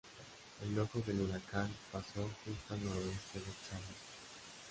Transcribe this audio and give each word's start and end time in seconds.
El 0.65 0.79
ojo 0.79 0.99
del 1.05 1.21
huracán 1.21 1.69
pasó 1.91 2.27
justo 2.43 2.73
al 2.73 2.83
noreste 2.83 3.37
de 3.39 3.45
Charleston. 3.69 3.99